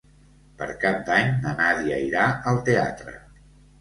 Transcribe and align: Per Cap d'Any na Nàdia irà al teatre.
Per 0.61 0.67
Cap 0.83 0.95
d'Any 1.09 1.29
na 1.45 1.53
Nàdia 1.61 2.01
irà 2.09 2.25
al 2.53 2.59
teatre. 2.71 3.15